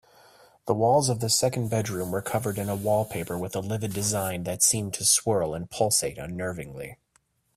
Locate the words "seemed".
4.63-4.95